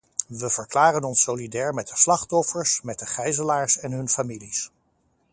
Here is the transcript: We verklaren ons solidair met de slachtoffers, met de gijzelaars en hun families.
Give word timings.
We 0.35 0.49
verklaren 0.49 1.03
ons 1.03 1.21
solidair 1.21 1.73
met 1.73 1.87
de 1.87 1.95
slachtoffers, 1.97 2.81
met 2.81 2.99
de 2.99 3.05
gijzelaars 3.05 3.77
en 3.77 3.91
hun 3.91 4.09
families. 4.09 4.71